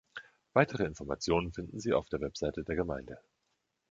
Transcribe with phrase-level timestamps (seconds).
[0.53, 3.19] Weitere Informationen finden Sie auf der Website der Gemeinde.